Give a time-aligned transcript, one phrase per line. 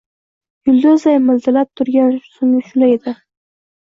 [0.69, 3.15] Yulduzday miltillab turgan so‘nggi shu’la edi.